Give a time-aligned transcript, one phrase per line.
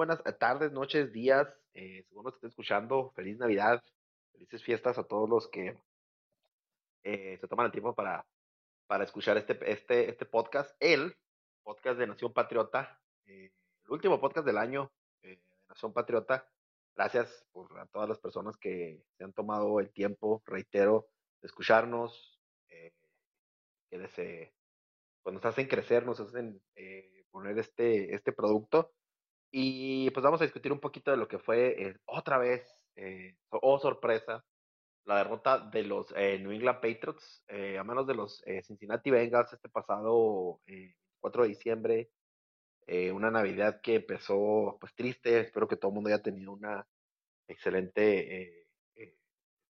[0.00, 1.46] Buenas tardes, noches, días.
[1.74, 3.84] Eh, según nos estén escuchando, feliz Navidad,
[4.32, 5.78] felices fiestas a todos los que
[7.02, 8.26] eh, se toman el tiempo para,
[8.86, 11.14] para escuchar este, este, este podcast, el
[11.62, 13.52] podcast de Nación Patriota, eh,
[13.84, 16.48] el último podcast del año eh, de Nación Patriota.
[16.96, 21.08] Gracias por a todas las personas que se han tomado el tiempo, reitero,
[21.42, 22.94] de escucharnos, eh,
[23.90, 24.54] que desde,
[25.22, 28.94] pues nos hacen crecer, nos hacen eh, poner este, este producto.
[29.50, 32.62] Y pues vamos a discutir un poquito de lo que fue eh, otra vez,
[32.96, 34.44] eh, oh sorpresa,
[35.04, 39.10] la derrota de los eh, New England Patriots eh, a manos de los eh, Cincinnati
[39.10, 42.10] Bengals este pasado eh, 4 de diciembre.
[43.12, 46.86] una Navidad que empezó pues triste, espero que todo el mundo haya tenido una
[47.48, 48.66] excelente,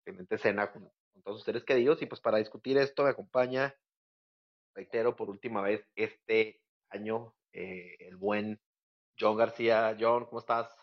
[0.05, 2.01] excelente cena con, con todos sus seres queridos.
[2.01, 3.75] Y pues para discutir esto me acompaña,
[4.75, 8.59] reitero por última vez este año, el buen
[9.19, 9.97] John García.
[9.99, 10.73] John, ¿cómo estás?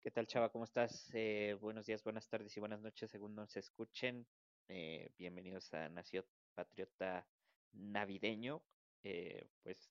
[0.00, 0.50] ¿Qué tal, Chava?
[0.50, 1.10] ¿Cómo estás?
[1.14, 4.24] Eh, buenos días, buenas tardes y buenas noches, según nos escuchen.
[4.68, 7.26] Eh, bienvenidos a Nación Patriota
[7.72, 8.62] Navideño.
[9.02, 9.90] Eh, pues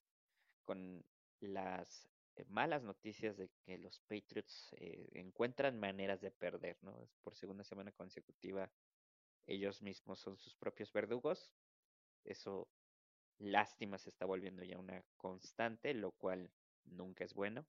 [0.64, 1.04] con
[1.40, 7.10] las eh, malas noticias de que los Patriots eh, encuentran maneras de perder, ¿no?
[7.20, 8.72] Por segunda semana consecutiva,
[9.46, 11.52] ellos mismos son sus propios verdugos.
[12.24, 12.68] Eso,
[13.38, 16.50] lástima, se está volviendo ya una constante, lo cual
[16.84, 17.66] nunca es bueno.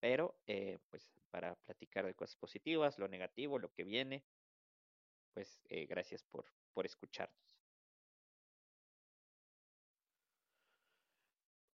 [0.00, 4.24] Pero, eh, pues, para platicar de cosas positivas, lo negativo, lo que viene,
[5.34, 7.56] pues, eh, gracias por, por escucharnos.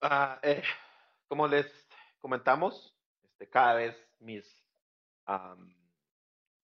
[0.01, 0.63] Ah, eh,
[1.27, 1.87] como les
[2.19, 4.45] comentamos, este, cada vez mis,
[5.25, 5.75] am,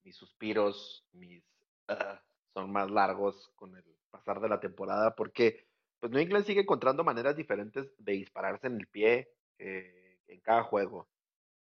[0.03, 1.43] mis suspiros, mis
[1.87, 2.21] ah,
[2.53, 5.67] son más largos con el pasar de la temporada, porque
[5.99, 10.63] pues New England sigue encontrando maneras diferentes de dispararse en el pie eh, en cada
[10.63, 11.07] juego.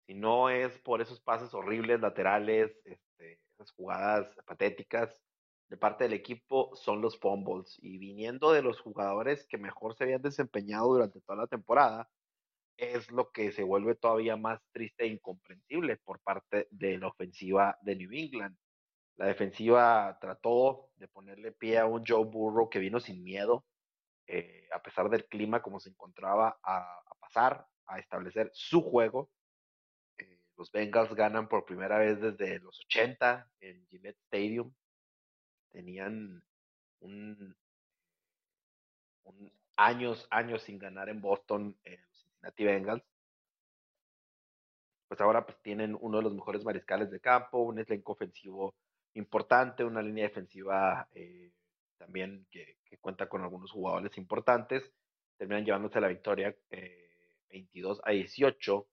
[0.07, 5.22] Si no es por esos pases horribles laterales, este, esas jugadas patéticas
[5.69, 7.75] de parte del equipo, son los fumbles.
[7.81, 12.09] Y viniendo de los jugadores que mejor se habían desempeñado durante toda la temporada,
[12.78, 17.78] es lo que se vuelve todavía más triste e incomprensible por parte de la ofensiva
[17.81, 18.56] de New England.
[19.17, 23.66] La defensiva trató de ponerle pie a un Joe Burrow que vino sin miedo,
[24.28, 29.29] eh, a pesar del clima como se encontraba, a, a pasar, a establecer su juego.
[30.18, 34.73] Eh, los Bengals ganan por primera vez desde los 80 en Gillette Stadium.
[35.72, 36.44] Tenían
[37.01, 37.56] un,
[39.75, 43.03] años, años sin ganar en Boston eh, los Cincinnati Bengals.
[45.07, 48.73] Pues ahora pues tienen uno de los mejores mariscales de campo, un elenco ofensivo
[49.13, 51.52] importante, una línea defensiva eh,
[51.97, 54.84] también que, que cuenta con algunos jugadores importantes.
[55.38, 57.04] Terminan llevándose la victoria eh,
[57.50, 58.88] 22 a 18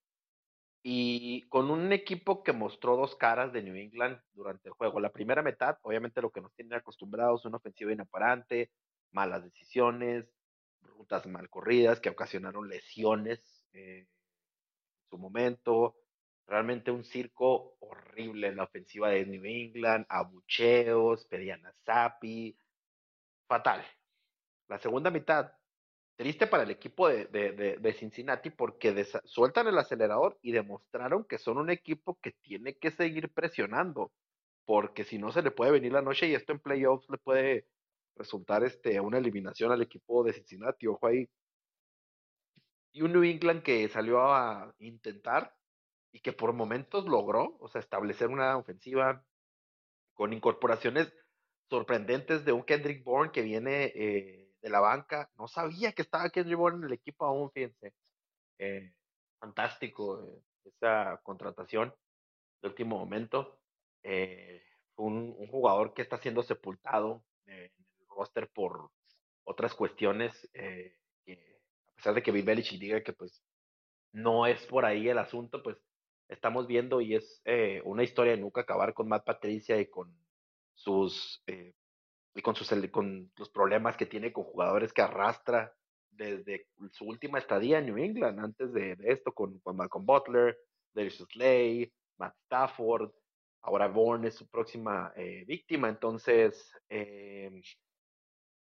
[0.83, 4.99] y con un equipo que mostró dos caras de New England durante el juego.
[5.01, 8.71] La primera mitad, obviamente lo que nos tienen acostumbrados, una ofensiva inoperante,
[9.13, 10.27] malas decisiones,
[10.81, 13.41] rutas mal corridas que ocasionaron lesiones
[13.73, 14.09] eh, en
[15.09, 15.97] su momento.
[16.47, 22.57] Realmente un circo horrible en la ofensiva de New England, abucheos, pedían a Zappi,
[23.47, 23.85] fatal.
[24.67, 25.53] La segunda mitad,
[26.17, 31.25] triste para el equipo de, de, de, Cincinnati porque desa- sueltan el acelerador y demostraron
[31.25, 34.13] que son un equipo que tiene que seguir presionando,
[34.65, 37.67] porque si no se le puede venir la noche y esto en playoffs le puede
[38.17, 41.29] resultar este, una eliminación al equipo de Cincinnati, ojo ahí.
[42.93, 45.57] Y un New England que salió a intentar
[46.13, 49.25] y que por momentos logró, o sea, establecer una ofensiva
[50.15, 51.13] con incorporaciones
[51.71, 55.31] sorprendentes de un Kendrick Bourne que viene eh, de la banca.
[55.37, 57.93] No sabía que estaba Kendrick Bourne en el equipo aún, fíjense.
[58.59, 58.93] Eh,
[59.39, 61.93] fantástico eh, esa contratación
[62.63, 63.59] de último momento.
[64.03, 64.63] Eh,
[64.95, 67.73] fue un, jugador que está siendo sepultado en el
[68.09, 68.91] roster por
[69.45, 70.33] otras cuestiones.
[70.55, 73.43] a pesar de que Bill Belichick diga que pues
[74.13, 75.77] no es por ahí el asunto, pues
[76.29, 77.43] estamos viendo y es
[77.85, 80.15] una historia de nunca acabar con Matt Patricia y con
[80.75, 81.43] sus
[82.35, 85.73] y con, sus, con los problemas que tiene con jugadores que arrastra
[86.11, 90.57] desde su última estadía en New England, antes de, esto, con, con, Malcolm Butler,
[90.95, 93.11] Darius Slay, Matt Stafford,
[93.63, 97.63] ahora Bourne es su próxima eh, víctima, entonces eh,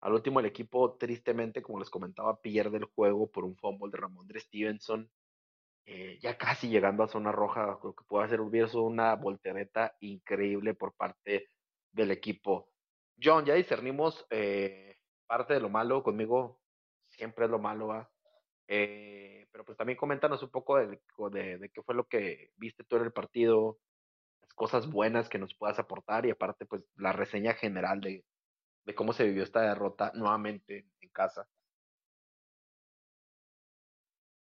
[0.02, 3.98] al último el equipo tristemente, como les comentaba, pierde el juego por un fumble de
[3.98, 5.10] Ramondre Stevenson,
[5.88, 10.94] eh, ya casi llegando a zona roja, creo que puede hacer una voltereta increíble por
[10.94, 11.50] parte
[11.92, 12.70] del equipo.
[13.22, 16.60] John, ya discernimos eh, parte de lo malo conmigo,
[17.10, 18.10] siempre es lo malo,
[18.68, 21.00] eh, pero pues también coméntanos un poco de,
[21.74, 23.80] qué fue lo que viste tú en el partido,
[24.42, 28.26] las cosas buenas que nos puedas aportar y aparte pues la reseña general de,
[28.96, 31.48] cómo se vivió esta derrota nuevamente en casa.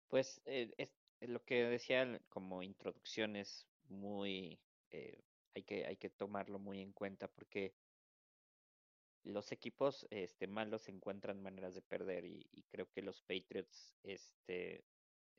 [0.09, 0.89] Pues eh,
[1.21, 4.59] lo que decía como introducción es muy,
[5.55, 7.75] hay, que, hay que tomarlo muy en cuenta porque
[9.27, 14.85] los equipos este, malos encuentran maneras de perder y, creo que los Patriots este,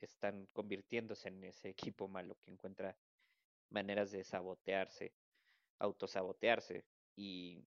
[0.00, 2.96] están convirtiéndose en ese equipo malo que encuentra
[3.70, 5.12] maneras de sabotearse,
[5.78, 6.84] autosabotearse
[7.16, 7.66] y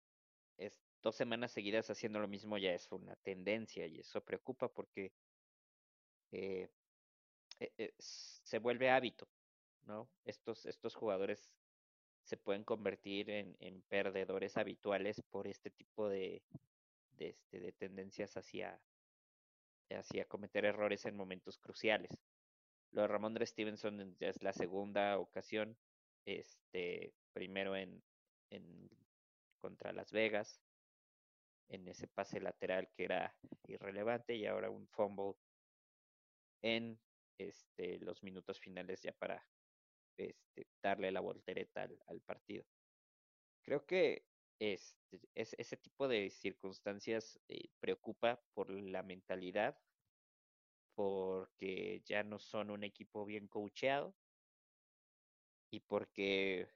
[1.03, 5.13] dos semanas seguidas haciendo lo mismo ya es una tendencia y eso preocupa porque
[6.31, 6.69] eh,
[7.59, 9.29] eh, eh, se vuelve hábito,
[9.85, 10.09] ¿no?
[10.25, 11.53] Estos, estos jugadores
[12.25, 16.43] se pueden convertir en, en perdedores habituales por este tipo de,
[17.17, 18.81] de, este, de tendencias hacia,
[19.91, 22.11] hacia cometer errores en momentos cruciales.
[22.93, 25.77] Lo de Ramondre Stevenson ya es la segunda ocasión,
[26.27, 28.03] este, primero en,
[28.51, 28.91] en
[29.61, 30.61] contra Las Vegas,
[31.69, 33.35] en ese pase lateral que era
[33.67, 35.35] irrelevante y ahora un fumble
[36.61, 36.99] en
[37.39, 39.45] este, los minutos finales ya para
[40.17, 42.65] este, darle la voltereta al, partido.
[43.63, 44.27] Creo que
[44.59, 49.79] este, es, ese tipo de circunstancias eh, preocupa por la mentalidad,
[50.95, 54.15] porque ya no son un equipo bien coacheado
[55.71, 56.69] y porque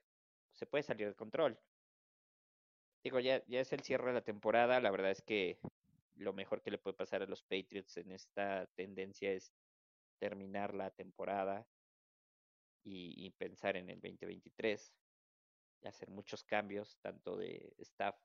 [0.53, 1.59] se puede salir de control.
[3.03, 5.59] Digo, ya, ya es el cierre de la temporada, la verdad es que
[6.15, 9.53] lo mejor que le puede pasar a los Patriots en esta tendencia es
[10.19, 11.67] terminar la temporada
[12.89, 14.93] y, pensar en el 2023,
[15.83, 18.15] hacer muchos cambios, tanto de staff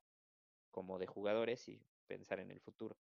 [0.70, 2.96] como de jugadores y pensar en el futuro.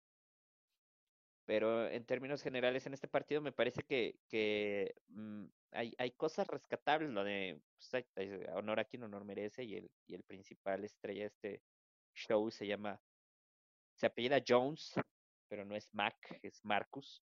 [1.45, 7.09] Pero en términos generales, en este partido me parece que, mm, hay, hay, cosas rescatables,
[7.09, 7.61] lo de
[7.91, 8.05] pues,
[8.53, 11.63] honor a quien honor merece y el, el principal estrella de este
[12.13, 13.01] show se llama,
[13.95, 14.93] se apellida Jones,
[15.47, 17.23] pero no es Mac, es Marcus.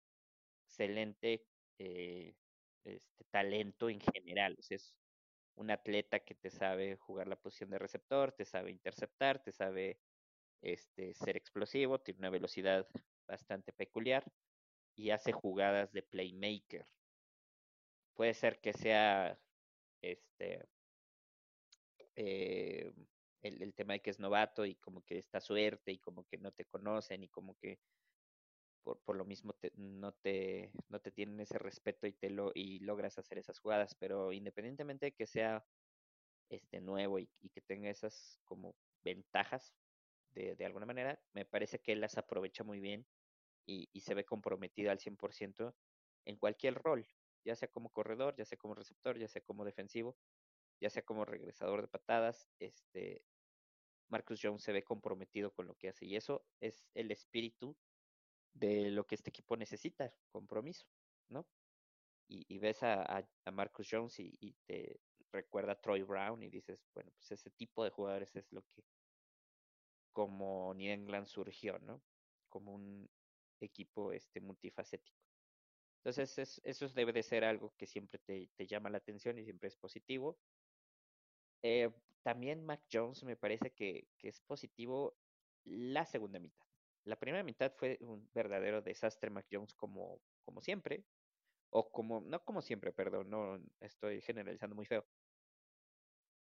[0.67, 1.45] Excelente
[1.79, 2.35] eh,
[2.87, 4.57] este, talento en general.
[4.71, 4.95] es
[5.57, 9.99] un atleta que te sabe jugar la posición de receptor, te sabe interceptar, te sabe
[10.61, 12.87] este, ser explosivo, tiene una velocidad
[13.27, 14.25] bastante peculiar
[14.95, 16.87] y hace jugadas de playmaker.
[18.15, 19.39] Puede ser que sea
[20.01, 20.67] este
[22.17, 22.93] eh,
[23.43, 26.39] el, el, tema de que es novato y como que está suerte y como que
[26.39, 27.79] no te conocen y como que
[28.95, 33.19] por, lo mismo no, te, no te tienen ese respeto y, te lo, y logras
[33.19, 35.67] hacer esas jugadas, pero independientemente de que sea
[36.49, 39.75] este nuevo y, que tenga esas como ventajas
[40.31, 43.07] de, de, alguna manera, me parece que él las aprovecha muy bien
[43.67, 45.75] y, y se ve comprometido al 100%
[46.25, 47.09] en cualquier rol,
[47.45, 50.17] ya sea como corredor, ya sea como receptor, ya sea como defensivo,
[50.81, 53.25] ya sea como regresador de patadas, este
[54.09, 57.77] Marcus Jones se ve comprometido con lo que hace y eso es el espíritu
[58.59, 60.87] de lo que este equipo necesita, compromiso,
[61.29, 61.47] ¿no?
[62.29, 63.05] Y, ves a,
[63.45, 67.85] a, Marcus Jones y, te recuerda a Troy Brown y dices, bueno, pues ese tipo
[67.85, 68.83] de jugadores es lo que
[70.13, 72.03] como New England surgió, ¿no?
[72.49, 73.09] Como un
[73.61, 75.21] equipo este multifacético.
[75.99, 79.69] Entonces, eso debe de ser algo que siempre te, te llama la atención y siempre
[79.69, 80.39] es positivo.
[81.63, 81.91] Eh,
[82.23, 85.17] también Mac Jones me parece que, que es positivo
[85.65, 86.66] la segunda mitad.
[87.07, 91.05] La primera mitad fue un verdadero desastre Mac Jones como, como siempre,
[91.71, 95.07] o como, no como siempre, perdón, no estoy generalizando muy feo,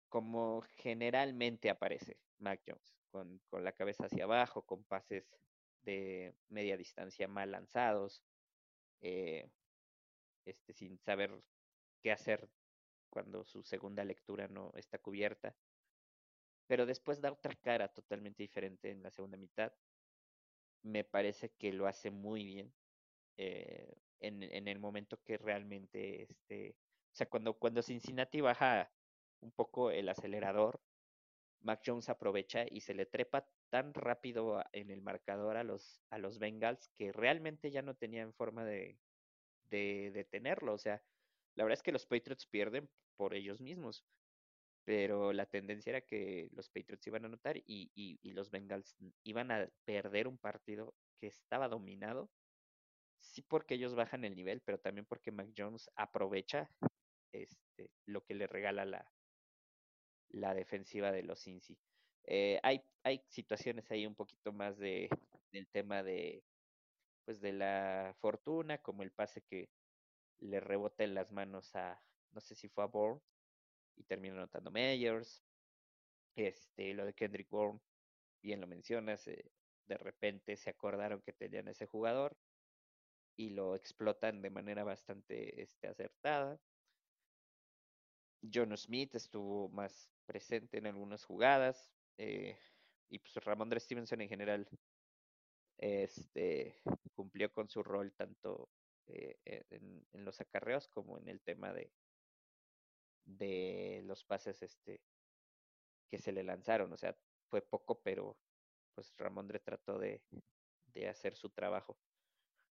[0.09, 5.27] como generalmente aparece Mac Jones, con, con la cabeza hacia abajo, con pases
[5.81, 8.23] de media distancia mal lanzados,
[9.01, 9.49] eh,
[10.45, 11.43] este, sin saber
[12.03, 12.47] qué hacer
[13.09, 15.55] cuando su segunda lectura no está cubierta.
[16.67, 19.73] Pero después da otra cara totalmente diferente en la segunda mitad
[20.83, 22.73] me parece que lo hace muy bien
[23.37, 26.75] eh, en, en, el momento que realmente, este,
[27.11, 28.91] o sea, cuando, cuando Cincinnati baja
[29.41, 30.81] un poco el acelerador,
[31.61, 36.17] Mac Jones aprovecha y se le trepa tan rápido en el marcador a los, a
[36.17, 38.97] los Bengals que realmente ya no tenían forma de,
[39.69, 40.73] de detenerlo.
[40.73, 41.01] O sea,
[41.55, 44.05] la verdad es que los Patriots pierden por ellos mismos,
[44.85, 49.51] pero la tendencia era que los Patriots iban a anotar y, y, los Bengals iban
[49.51, 52.29] a perder un partido que estaba dominado.
[53.19, 56.69] Sí porque ellos bajan el nivel, pero también porque Mac Jones aprovecha
[57.31, 59.09] este, lo que le regala la,
[60.29, 61.77] la defensiva de los Cincy.
[62.25, 65.09] Eh, hay, hay situaciones ahí un poquito más de,
[65.51, 66.43] del tema de,
[67.23, 69.69] pues de la fortuna, como el pase que
[70.39, 73.21] le rebota en las manos a, no sé si fue a Bourne,
[73.95, 75.43] y termina anotando Meyers.
[76.35, 77.79] Este, lo de Kendrick Bourne,
[78.41, 79.51] bien lo mencionas, eh,
[79.85, 82.35] de repente se acordaron que tenían ese jugador
[83.35, 86.59] y lo explotan de manera bastante este, acertada.
[88.51, 91.91] John Smith estuvo más presente en algunas jugadas.
[92.17, 92.57] Eh,
[93.09, 94.67] y pues Ramondre Stevenson en general
[95.77, 96.81] este,
[97.13, 98.69] cumplió con su rol tanto
[99.07, 101.91] eh, en, en, los acarreos como en el tema de,
[103.25, 105.01] de los pases este,
[106.09, 106.91] que se le lanzaron.
[106.93, 107.15] O sea,
[107.49, 108.37] fue poco, pero
[108.93, 110.21] pues Ramondre trató de,
[110.87, 111.97] de hacer su trabajo.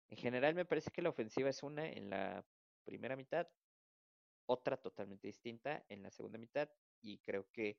[0.09, 2.45] En general me parece que la ofensiva es una en la
[2.85, 3.47] primera mitad
[4.47, 6.69] otra totalmente distinta en la segunda mitad
[7.01, 7.77] y creo que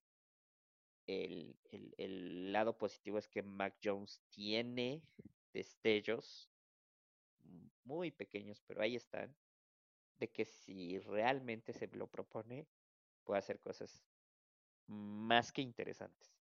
[1.07, 1.57] el,
[1.97, 5.03] el, lado positivo es que Mac Jones tiene
[5.55, 6.51] destellos
[7.85, 9.35] muy pequeños, pero ahí están,
[10.19, 12.67] de que si realmente se lo propone,
[13.25, 14.05] puede hacer cosas
[14.87, 16.35] más que interesantes.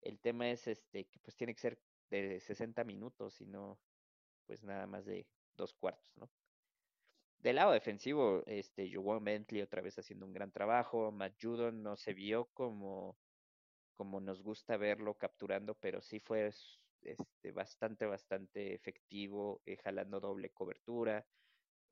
[0.00, 1.78] El tema es este que pues tiene que ser
[2.10, 3.78] de 60 minutos y no
[4.46, 6.30] pues nada más de dos cuartos, ¿no?
[7.38, 11.10] Del lado defensivo, este, Joan Bentley otra vez haciendo un gran trabajo.
[11.10, 13.18] Matt Judon no se vio como,
[13.96, 16.46] como nos gusta verlo capturando, pero sí fue
[17.02, 21.26] este, bastante, bastante efectivo, eh, jalando doble cobertura,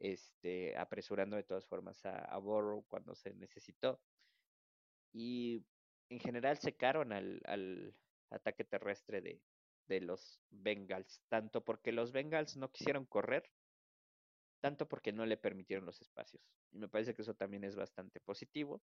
[0.00, 4.00] este, apresurando de todas formas a, a Borrow cuando se necesitó.
[5.12, 5.64] Y
[6.08, 7.94] en general secaron al, al
[8.30, 9.40] ataque terrestre de,
[9.86, 13.50] de los Bengals, tanto porque los Bengals no quisieron correr,
[14.60, 16.42] tanto porque no le permitieron los espacios.
[16.72, 18.82] Y me parece que eso también es bastante positivo.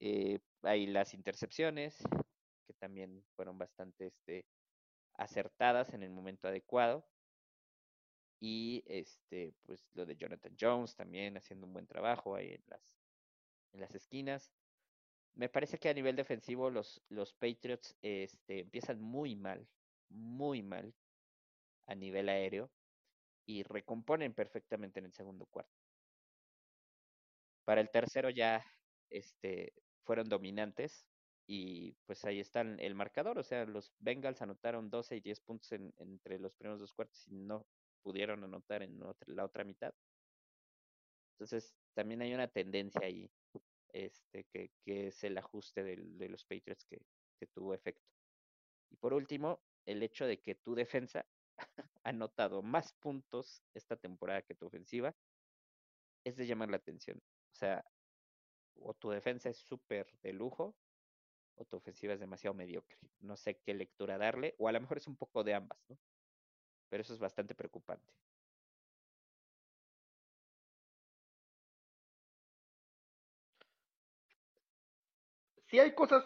[0.00, 1.98] Eh, hay las intercepciones,
[2.66, 4.46] que también fueron bastante este,
[5.14, 7.06] acertadas en el momento adecuado.
[8.40, 12.98] Y este, pues lo de Jonathan Jones también haciendo un buen trabajo ahí en las,
[13.72, 14.50] en las esquinas.
[15.34, 19.68] Me parece que a nivel defensivo los, los Patriots este, empiezan muy mal,
[20.08, 20.94] muy mal
[21.86, 22.70] a nivel aéreo
[23.46, 25.78] y recomponen perfectamente en el segundo cuarto.
[27.64, 28.64] Para el tercero ya
[29.10, 31.06] este, fueron dominantes
[31.46, 35.72] y pues ahí está el marcador, o sea, los Bengals anotaron 12 y 10 puntos
[35.72, 37.66] entre los primeros dos cuartos y no
[38.02, 39.94] pudieron anotar en la otra mitad.
[41.40, 43.30] Entonces, también hay una tendencia ahí,
[43.92, 47.00] este, que, que es el ajuste de, los Patriots que,
[47.38, 48.06] que tuvo efecto.
[48.90, 51.26] Y por último, el hecho de que tu defensa
[52.04, 55.14] ha anotado más puntos esta temporada que tu ofensiva,
[56.24, 57.18] es de llamar la atención.
[57.18, 57.84] O sea,
[58.74, 60.76] o tu defensa es súper de lujo,
[61.54, 62.98] o tu ofensiva es demasiado mediocre.
[63.20, 65.98] No sé qué lectura darle, o a lo mejor es un poco de ambas, ¿no?
[66.90, 68.12] Pero eso es bastante preocupante.
[75.70, 76.24] Sí hay cosas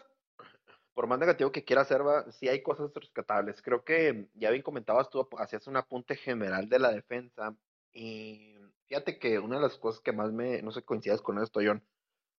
[0.95, 2.01] por más negativo que quiera hacer,
[2.33, 3.61] sí hay cosas rescatables.
[3.63, 7.55] Creo que ya bien comentabas tú, hacías un apunte general de la defensa.
[7.93, 8.55] Y
[8.87, 11.85] fíjate que una de las cosas que más me, no sé, coincidas con esto, John,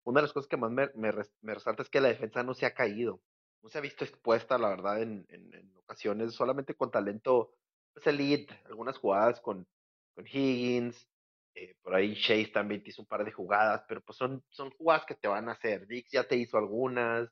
[0.06, 1.12] una de las cosas que más me, me,
[1.54, 3.22] resalta es que la defensa no se ha caído.
[3.62, 7.52] No se ha visto expuesta, la verdad, en, en, ocasiones, solamente con talento,
[7.96, 9.66] pues elite, algunas jugadas con,
[10.14, 11.08] con Higgins,
[11.56, 14.70] eh, por ahí Chase también te hizo un par de jugadas, pero pues son, son
[14.72, 15.88] jugadas que te van a hacer.
[15.88, 17.30] Dix ya te hizo algunas,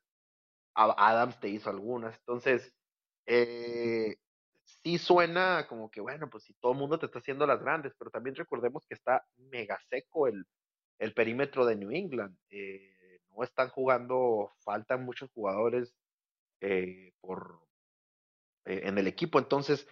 [0.73, 2.17] Adams te hizo algunas.
[2.19, 2.73] Entonces,
[3.25, 4.15] eh,
[4.63, 7.93] sí suena como que, bueno, pues si todo el mundo te está haciendo las grandes,
[7.99, 10.45] pero también recordemos que está mega seco el,
[10.99, 12.37] el perímetro de New England.
[12.49, 15.93] Eh, no están jugando, faltan muchos jugadores
[17.19, 17.59] por,
[18.63, 19.37] en el equipo.
[19.37, 19.85] Entonces,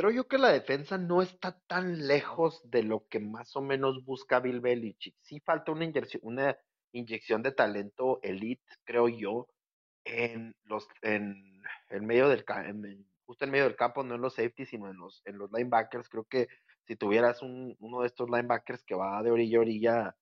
[0.00, 4.02] creo yo que la defensa no está tan lejos de lo que más o menos
[4.02, 5.14] busca Bill Belichick.
[5.20, 5.84] Sí falta una
[6.92, 9.46] inyección, de talento elite, creo yo
[10.04, 14.36] en los en el medio del en, justo en medio del campo, no en los
[14.36, 16.08] safeties, sino en los, en los linebackers.
[16.08, 16.48] Creo que
[16.86, 20.16] si tuvieras un, uno de estos linebackers que va de orilla a orilla,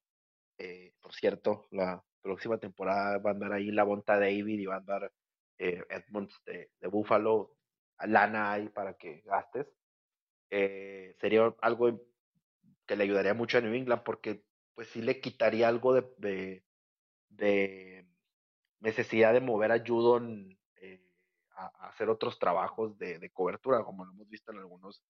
[0.59, 4.75] eh, por cierto, la, próxima temporada va a andar ahí la Bonta David y va
[4.75, 5.13] a andar
[5.57, 7.58] eh, Edmonds de Buffalo,
[8.07, 9.67] lana ahí para que gastes.
[10.51, 12.01] Eh, sería algo
[12.87, 14.43] que le ayudaría mucho a New England porque
[14.75, 16.65] pues sí le quitaría algo de,
[17.29, 18.07] de,
[18.81, 21.03] necesidad de mover a eh,
[21.57, 25.03] a, hacer otros trabajos de, de, cobertura, como lo hemos visto en algunos,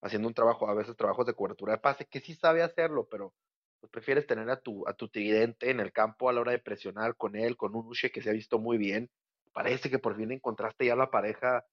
[0.00, 3.34] haciendo un trabajo, a veces trabajos de cobertura de pase, que sí sabe hacerlo, pero
[3.80, 6.58] pues prefieres tener a tu, a tu tridente en el campo a la hora de
[6.58, 9.10] presionar con él, con un Uche que se ha visto muy bien.
[9.52, 11.64] Parece que por fin encontraste ya la pareja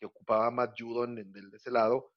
[0.00, 2.10] que ocupaba más Judon en, de ese lado.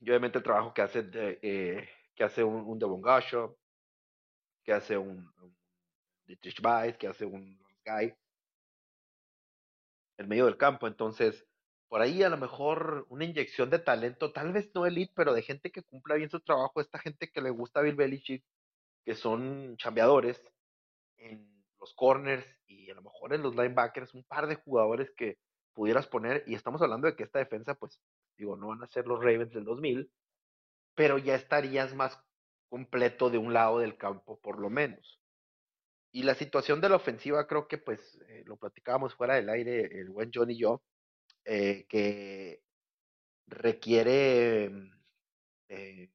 [0.00, 3.58] Y obviamente el trabajo que hace, de, eh, que hace un, un Devon Gasho,
[4.62, 5.56] que hace un, un
[6.62, 8.14] Weiss, que hace un Guy
[10.18, 10.86] en medio del campo.
[10.86, 11.44] Entonces,
[11.88, 15.42] por ahí a lo mejor una inyección de talento, tal vez no elite, pero de
[15.42, 18.44] gente que cumpla bien su trabajo, esta gente que le gusta a Bill Belichick,
[19.04, 20.40] que son chambeadores
[21.16, 25.38] en los corners y a lo mejor en los linebackers, un par de jugadores que
[25.78, 28.00] pudieras poner, y estamos hablando de que esta defensa, pues,
[28.36, 30.10] digo, no van a ser los Ravens del 2000,
[30.96, 32.18] pero ya estarías más
[32.68, 35.20] completo de un lado del campo, por lo menos.
[36.10, 39.82] Y la situación de la ofensiva, creo que, pues, eh, lo platicábamos fuera del aire,
[40.00, 40.82] el buen John y yo,
[41.44, 42.60] eh, que
[43.46, 44.72] requiere,
[45.68, 46.10] eh,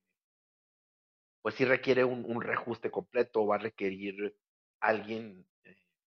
[1.41, 4.36] pues sí requiere un, un, reajuste completo, va a requerir
[4.82, 5.48] alguien,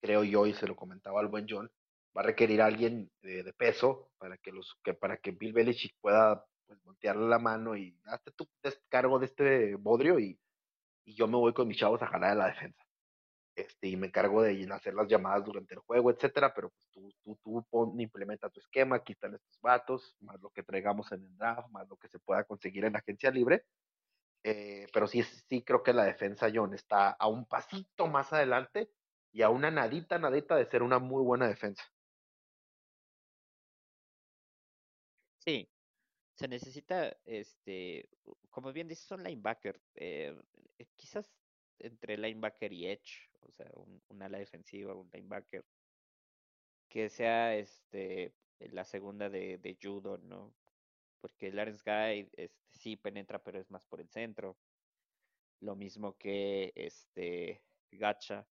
[0.02, 1.72] creo yo, y se lo comentaba al buen John,
[2.18, 6.44] va a requerir alguien de, peso para que los que para que Bill Belichick pueda
[6.66, 10.40] pues, voltearle la mano y hazte tu descargo de este bodrio y,
[11.06, 12.88] y yo me voy con mis chavos a jalar a la defensa
[13.58, 17.12] este, y me encargo de hacer las llamadas durante el juego, etcétera, pero pues tú,
[17.24, 21.38] tú, tú pon, implementa tu esquema, quitan estos vatos, más lo que traigamos en el
[21.38, 23.64] draft, más lo que se pueda conseguir en la agencia libre.
[24.44, 28.92] Eh, pero sí, sí creo que la defensa, John, está a un pasito más adelante
[29.32, 31.84] y a una nadita, nadita de ser una muy buena defensa.
[35.48, 35.70] Sí,
[36.34, 38.10] se necesita, este,
[38.50, 39.82] como bien dices, un linebacker.
[39.96, 40.38] Eh,
[40.98, 41.32] quizás
[41.80, 45.64] entre linebacker y edge, o sea, un, un, ala defensiva, un linebacker,
[46.90, 50.54] que sea este la segunda de, de judo, ¿no?
[51.22, 54.58] Porque Lawrence Guy este, sí penetra, pero es más por el centro.
[55.62, 58.46] Lo mismo que este Gacha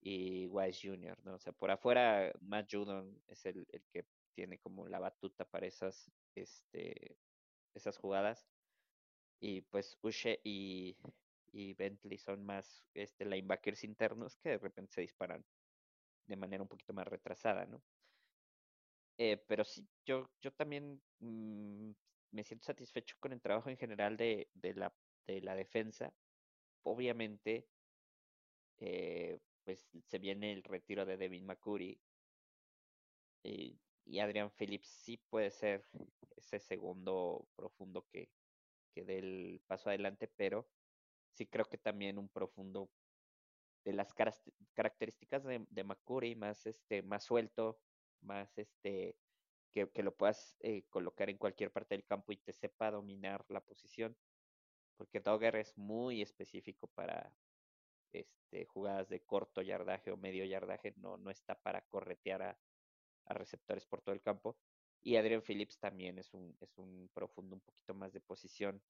[0.00, 1.34] y Wise Jr., ¿no?
[1.34, 5.66] O sea, por afuera, Matt Judon es el, el que tiene como la batuta para
[5.66, 7.18] esas, este,
[7.74, 8.48] esas jugadas.
[9.40, 10.96] Y pues Ushe y,
[11.52, 15.44] y Bentley son más este, linebackers internos que de repente se disparan
[16.26, 17.82] de manera un poquito más retrasada, ¿no?
[19.18, 21.90] Eh, pero sí, yo, yo también mmm,
[22.30, 24.94] me siento satisfecho con el trabajo en general de, de, la,
[25.26, 26.14] de la defensa.
[26.84, 27.68] Obviamente,
[28.78, 32.00] eh, pues se viene el retiro de Devin McCurry
[33.44, 35.86] eh, y Adrian Phillips sí puede ser
[36.36, 38.30] ese segundo profundo que,
[38.94, 40.68] que dé el paso adelante, pero
[41.32, 42.90] sí creo que también un profundo
[43.84, 44.14] de las
[44.74, 47.80] características de, de más este, más suelto,
[48.20, 49.16] más este,
[49.72, 53.44] que, que lo puedas eh, colocar en cualquier parte del campo y te sepa dominar
[53.48, 54.16] la posición.
[54.96, 57.34] Porque Dogger es muy específico para
[58.12, 62.58] este, jugadas de corto yardaje o medio yardaje, no, no está para corretear a,
[63.26, 64.58] a receptores por todo el campo.
[65.02, 68.82] Y Adrian Phillips también es un, es un profundo un poquito más de posición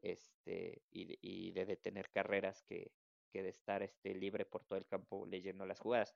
[0.00, 2.92] este, y, y de detener carreras que,
[3.32, 6.14] que de estar este, libre por todo el campo leyendo las jugadas.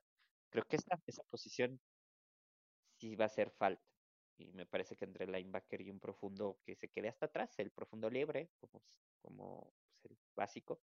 [0.51, 1.81] Creo que esta, esa posición
[2.99, 3.83] sí va a hacer falta.
[4.39, 7.59] Y me parece que entre el linebacker y un profundo que se quede hasta atrás,
[7.59, 8.83] el profundo libre, como,
[9.23, 10.83] como pues, el básico,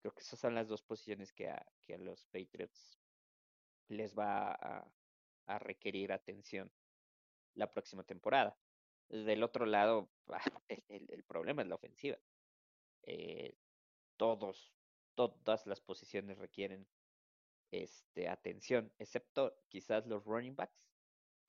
[0.00, 2.98] creo que esas son las dos posiciones que a, que a los Patriots
[3.88, 4.92] les va a,
[5.46, 6.70] a requerir atención
[7.54, 8.56] la próxima temporada.
[9.08, 10.10] Del otro lado,
[10.88, 12.18] el, el problema es la ofensiva.
[13.02, 13.54] Eh,
[14.16, 14.72] todos,
[15.14, 16.86] todas las posiciones requieren
[17.70, 20.86] este, atención, excepto quizás los running backs,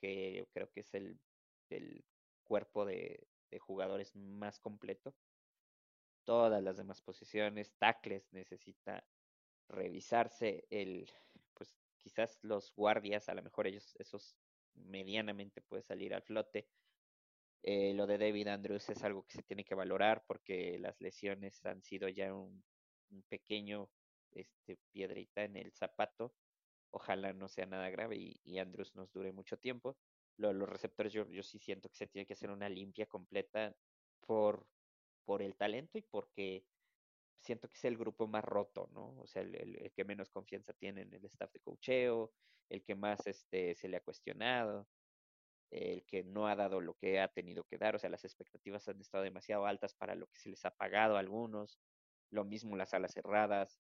[0.02, 1.20] que creo que es el,
[1.70, 2.04] el
[2.44, 5.16] cuerpo de, de jugadores más completo.
[6.26, 9.08] Todas las demás posiciones, tackles, necesita
[9.70, 11.10] revisarse el,
[12.06, 14.38] quizás los guardias, a lo mejor ellos, esos
[14.76, 16.68] medianamente puede salir al flote.
[17.64, 21.66] Eh, lo de David Andrews es algo que se tiene que valorar porque las lesiones
[21.66, 22.64] han sido ya un,
[23.28, 23.90] pequeño
[24.32, 26.36] este, piedrita en el zapato.
[26.92, 29.98] Ojalá no sea nada grave y, y Andrews nos dure mucho tiempo.
[30.38, 33.76] Lo, los receptores yo, yo sí siento que se tiene que hacer una limpia completa
[34.20, 34.68] por,
[35.24, 36.68] por el talento y porque
[37.40, 39.20] siento que es el grupo más roto, ¿no?
[39.20, 42.32] O sea, el, que menos confianza tiene en el staff de cocheo,
[42.70, 44.88] el que más este, se le ha cuestionado,
[45.72, 48.88] el que no ha dado lo que ha tenido que dar, o sea, las expectativas
[48.88, 51.80] han estado demasiado altas para lo que se les ha pagado a algunos,
[52.32, 53.80] lo mismo las alas cerradas,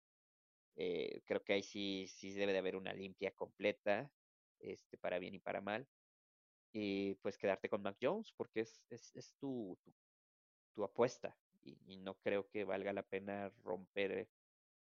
[0.75, 4.11] eh, creo que ahí sí, sí debe de haber una limpia completa,
[4.59, 5.87] este, para bien y para mal,
[6.73, 9.77] y pues quedarte con Mac Jones, porque es, es, es tu,
[10.73, 14.29] tu apuesta, y, no creo que valga la pena romper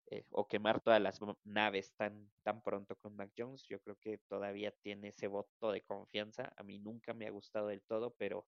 [0.08, 3.64] eh, o quemar todas las naves tan, tan pronto con Mac Jones.
[3.68, 6.54] Yo creo que todavía tiene ese voto de confianza.
[6.56, 8.48] A mí nunca me ha gustado del todo, pero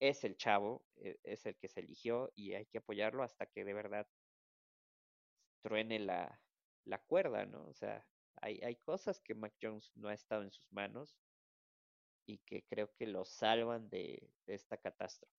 [0.00, 3.64] es el chavo, e, es el que se eligió y hay que apoyarlo hasta que
[3.64, 4.06] de verdad
[5.62, 6.40] truene la,
[6.84, 7.66] la cuerda, ¿no?
[7.66, 11.16] O sea, hay, hay cosas que Mac Jones no ha estado en sus manos
[12.26, 15.34] y que creo que lo salvan de esta catástrofe.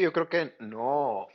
[0.00, 1.28] Yo creo que no.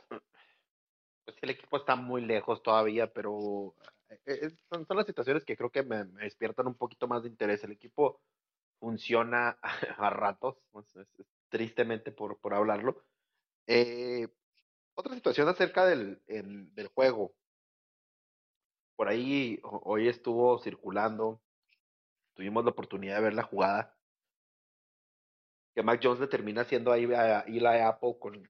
[1.24, 3.74] Pues el equipo está muy lejos todavía, pero
[4.08, 7.62] eh, eh, son, las situaciones que creo que me, despiertan un poquito más de interés.
[7.64, 8.20] El equipo
[8.80, 9.58] funciona
[9.98, 10.56] a, ratos,
[11.48, 13.04] tristemente por, por hablarlo.
[13.66, 14.28] Eh,
[14.94, 17.34] otra situación acerca del, del juego.
[18.96, 21.40] Por ahí hoy estuvo circulando,
[22.34, 23.96] tuvimos la oportunidad de ver la jugada
[25.74, 28.48] que Mac Jones le termina haciendo ahí a Eli Apple con,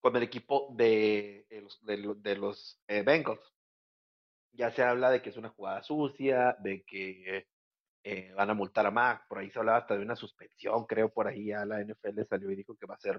[0.00, 3.52] con el equipo de, los, de, los eh, Bengals.
[4.52, 7.46] Ya se habla de que es una jugada sucia, de que
[8.02, 11.12] eh, van a multar a Mac, por ahí se hablaba hasta de una suspensión, creo,
[11.12, 13.18] por ahí a la NFL salió y dijo que va a ser,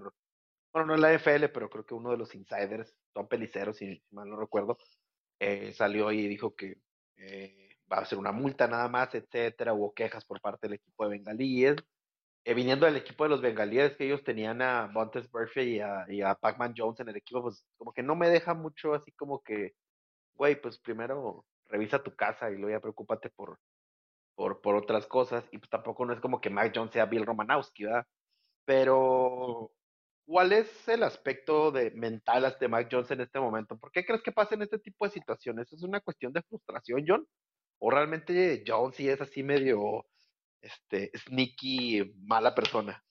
[0.72, 4.02] bueno, no es la NFL, pero creo que uno de los insiders, Tom Pelicero, si,
[4.10, 4.78] mal no recuerdo,
[5.38, 6.80] eh, salió y dijo que
[7.90, 11.10] va a ser una multa nada más, etcétera, hubo quejas por parte del equipo de
[11.10, 11.76] Bengalíes,
[12.48, 16.06] eh, viniendo del equipo de los bengalíes, que ellos tenían a Montes Murphy y a,
[16.08, 19.42] y Pac-Man Jones en el equipo, pues como que no me deja mucho así como
[19.42, 19.74] que,
[20.34, 23.58] güey, pues primero revisa tu casa y luego ya preocúpate por,
[24.34, 25.44] por, por otras cosas.
[25.52, 28.06] Y pues tampoco no es como que Mac Jones sea Bill Romanowski, ¿verdad?
[28.64, 29.72] Pero,
[30.26, 33.78] ¿cuál es el aspecto de mental de Mac Jones en este momento?
[33.78, 35.72] ¿Por qué crees que pasa en este tipo de situaciones?
[35.72, 37.26] ¿Es una cuestión de frustración, John?
[37.78, 40.06] ¿O realmente Jones sí es así medio
[40.60, 43.04] este, sneaky, mala persona.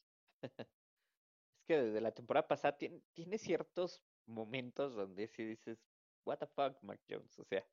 [0.68, 5.80] es que desde la temporada pasada tiene, tiene ciertos momentos donde sí dices,
[6.26, 7.66] what the fuck, Mac Jones, o sea,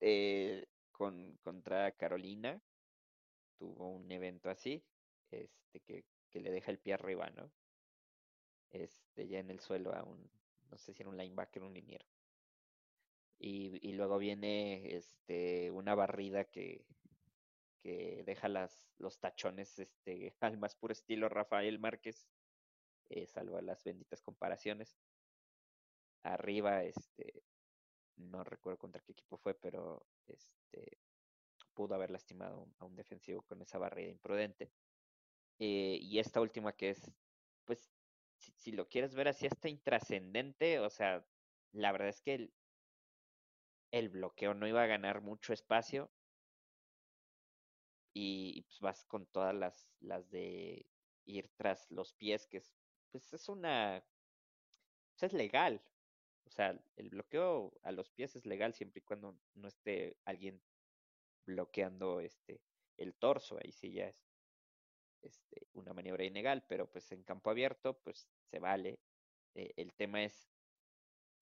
[0.00, 2.60] eh, con, contra Carolina
[3.58, 4.82] tuvo un evento así,
[5.30, 7.50] este, que, que le deja el pie arriba, ¿no?
[8.70, 10.30] Este, ya en el suelo a un,
[10.70, 12.06] no sé si era un linebacker o un liniero.
[13.38, 16.84] Y, y luego viene este, una barrida que,
[17.82, 22.26] que deja las, los tachones este, al más puro estilo Rafael Márquez,
[23.08, 24.98] eh, salvo las benditas comparaciones.
[26.22, 27.42] Arriba, este,
[28.16, 30.98] no recuerdo contra qué equipo fue, pero este,
[31.74, 34.70] pudo haber lastimado a un defensivo con esa barrida imprudente.
[35.58, 37.10] Eh, y esta última que es,
[37.64, 37.90] pues,
[38.36, 41.24] si, si, lo quieres ver así, está intrascendente, o sea,
[41.72, 42.54] la verdad es que el,
[43.90, 46.10] el bloqueo no iba a ganar mucho espacio
[48.12, 50.86] y, pues vas con todas las, las de
[51.24, 52.74] ir tras los pies, que es,
[53.10, 54.04] pues es una,
[55.12, 55.82] pues es legal.
[56.44, 60.60] O sea, el bloqueo a los pies es legal siempre y cuando no esté alguien
[61.46, 62.60] bloqueando este
[62.96, 64.30] el torso, ahí sí ya es
[65.22, 69.00] este, una maniobra ilegal, pero pues en campo abierto pues se vale.
[69.54, 70.50] Eh, el tema es,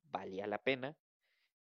[0.04, 0.96] ¿valía la pena?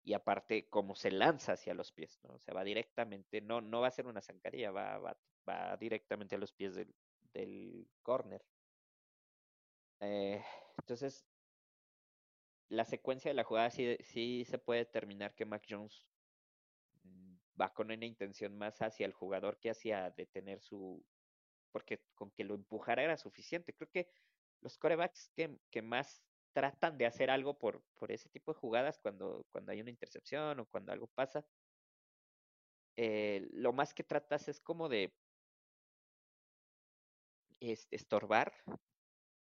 [0.08, 2.36] Y aparte cómo se lanza hacia los pies, ¿no?
[2.36, 6.34] O sea, va directamente, no, no va a ser una zancadilla, va, va, va directamente
[6.34, 6.94] a los pies del,
[7.34, 8.42] del corner.
[10.00, 10.42] Eh,
[10.78, 11.26] entonces,
[12.70, 16.06] la secuencia de la jugada sí, sí se puede determinar que Mac Jones
[17.02, 21.04] mm, va con una intención más hacia el jugador que hacia detener su...
[21.70, 23.74] porque con que lo empujara era suficiente.
[23.74, 24.08] Creo que
[24.62, 26.24] los corebacks que, que más
[26.58, 30.58] tratan de hacer algo por, por ese tipo de jugadas cuando, cuando hay una intercepción
[30.58, 31.46] o cuando algo pasa.
[32.96, 35.14] Eh, lo más que tratas es como de
[37.60, 38.52] estorbar,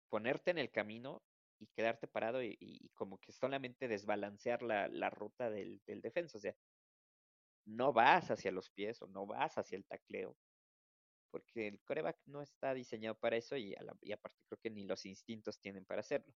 [0.09, 1.23] ponerte en el camino
[1.57, 6.37] y quedarte parado y, como que solamente desbalancear la, la ruta del, defensa.
[6.37, 6.55] O sea,
[7.65, 10.37] no vas hacia los pies o no vas hacia el tacleo,
[11.31, 15.03] porque el coreback no está diseñado para eso y, y aparte creo que ni los
[15.07, 16.31] instintos tienen para hacerlo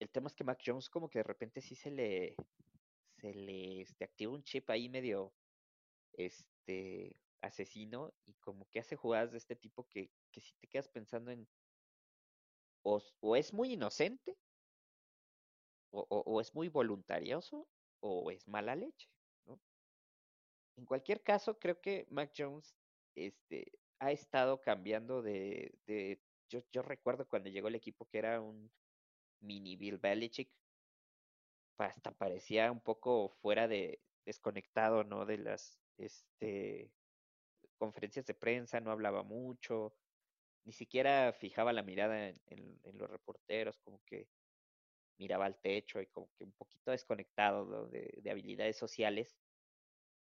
[0.00, 2.36] el tema es que Mac Jones como que de repente sí se le
[3.16, 5.32] se le este, activa un chip ahí medio
[6.12, 10.88] este asesino y como que hace jugadas de este tipo que, que si te quedas
[10.88, 11.48] pensando en
[12.82, 14.36] o, o es muy inocente
[15.90, 17.68] o, o, o, es muy voluntarioso
[18.00, 19.08] o es mala leche,
[19.46, 19.60] ¿no?
[20.76, 22.76] En cualquier caso, creo que Mac Jones
[23.16, 28.40] este, ha estado cambiando de, de yo, yo recuerdo cuando llegó el equipo que era
[28.40, 28.70] un
[29.40, 30.50] mini Bill Belichick,
[31.78, 35.24] hasta parecía un poco fuera de desconectado, ¿no?
[35.24, 36.90] De las este,
[37.78, 39.94] conferencias de prensa, no hablaba mucho,
[40.64, 44.28] ni siquiera fijaba la mirada en, los reporteros, como que
[45.16, 49.38] miraba al techo y como que un poquito desconectado de, habilidades sociales,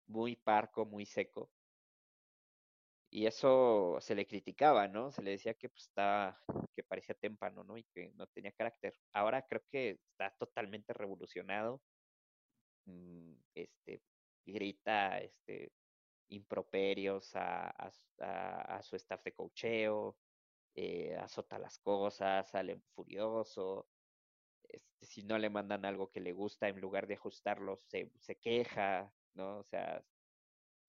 [0.08, 1.52] muy parco, muy seco.
[3.13, 5.12] Y eso se le criticaba, ¿no?
[5.12, 6.41] Se le decía que pues, estaba,
[6.74, 7.78] que parecía témpano, ¿no?
[7.78, 8.95] Y que no tenía carácter.
[9.12, 11.82] Ahora creo que está totalmente revolucionado.
[12.86, 14.02] Mm, este,
[14.45, 15.74] grita, este,
[16.30, 17.91] improperios a, a,
[18.78, 20.17] a, su staff de cocheo,
[20.76, 23.89] eh, azota las cosas, sale furioso,
[24.63, 28.38] este, si no le mandan algo que le gusta, en lugar de ajustarlo, se, se
[28.38, 29.60] queja, ¿no?
[29.60, 30.04] O sea,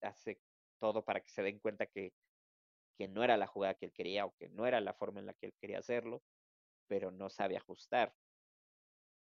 [0.02, 0.40] hace
[0.82, 2.12] todo para que se den cuenta que,
[2.98, 5.26] que no era la jugada que él quería o que no era la forma en
[5.26, 6.24] la que él quería hacerlo,
[6.88, 8.12] pero no sabe ajustar,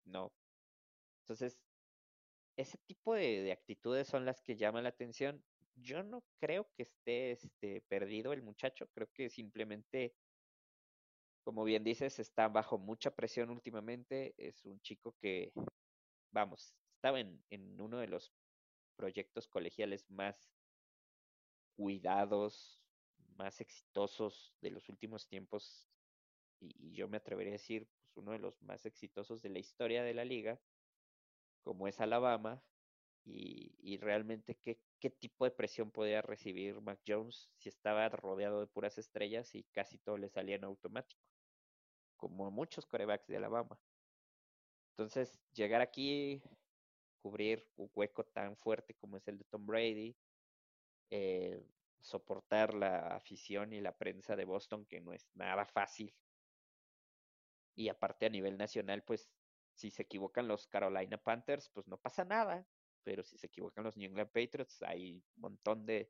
[0.05, 0.33] ¿no?
[1.21, 1.59] Entonces,
[2.57, 5.43] ese tipo de, de actitudes son las que llaman la atención.
[5.75, 10.15] Yo no creo que esté este, perdido el muchacho, creo que simplemente
[11.43, 14.33] como bien dices, está bajo mucha presión últimamente.
[14.35, 15.53] Es un chico que,
[16.31, 18.33] vamos, estaba en, en uno de los
[18.95, 20.54] proyectos colegiales más
[21.75, 22.81] cuidados,
[23.37, 25.87] más exitosos de los últimos tiempos.
[26.59, 30.03] Y, yo me atrevería a decir, pues, uno de los más exitosos de la historia
[30.03, 30.59] de la liga,
[31.63, 32.63] como es Alabama.
[33.25, 38.67] Y, realmente, ¿qué, ¿qué tipo de presión podía recibir Mac Jones si estaba rodeado de
[38.67, 41.25] puras estrellas y casi todo le salía en automático?
[42.17, 43.79] como muchos corebacks de Alabama.
[44.91, 46.41] Entonces, llegar aquí,
[47.21, 50.15] cubrir un hueco tan fuerte como es el de Tom Brady,
[51.09, 51.65] eh,
[52.01, 56.13] soportar la afición y la prensa de Boston, que no es nada fácil.
[57.75, 59.29] Y aparte a nivel nacional, pues
[59.73, 62.65] si se equivocan los Carolina Panthers, pues no pasa nada.
[63.03, 66.09] Pero si se equivocan los New England Patriots, hay un montón de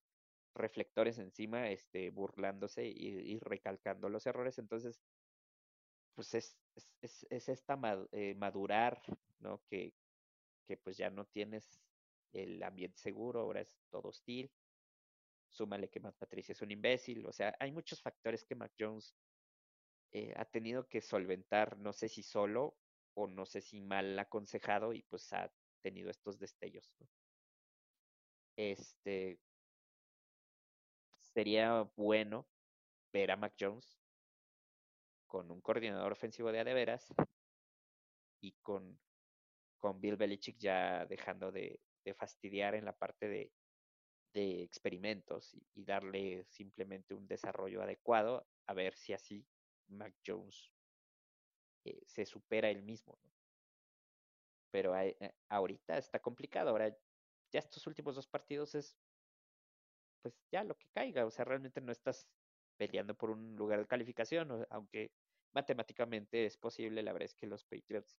[0.53, 4.57] reflectores encima, este, burlándose y, recalcando los errores.
[4.59, 5.01] Entonces,
[6.13, 6.57] pues es,
[7.01, 9.01] es, es esta madurar,
[9.39, 9.61] ¿no?
[9.67, 9.93] Que,
[10.65, 11.81] que pues ya no tienes
[12.31, 14.51] el ambiente seguro, ahora es todo hostil.
[15.55, 19.15] Súmale que Matt Patricia es un imbécil, o sea, hay muchos factores que Mac Jones
[20.11, 22.77] eh, ha tenido que solventar, no sé si solo
[23.13, 25.49] o no sé si mal aconsejado y pues ha
[25.81, 26.93] tenido estos destellos.
[28.57, 29.39] Este
[31.19, 32.49] sería bueno
[33.13, 33.97] ver a Mac Jones
[35.25, 37.13] con un coordinador ofensivo de a de veras
[38.41, 38.99] y con,
[39.79, 43.53] con Bill Belichick ya dejando de, de fastidiar en la parte de,
[44.35, 49.47] de experimentos y, darle simplemente un desarrollo adecuado a ver si así
[49.87, 50.71] Mac Jones
[51.85, 53.17] eh, se supera él mismo.
[54.71, 56.71] Pero a, a, ahorita está complicado.
[56.71, 56.89] Ahora,
[57.49, 58.97] ya estos últimos dos partidos es
[60.21, 61.25] pues ya lo que caiga.
[61.25, 62.27] O sea, realmente no estás
[62.77, 65.11] peleando por un lugar de calificación, aunque
[65.53, 68.19] matemáticamente es posible, la verdad es que los Patriots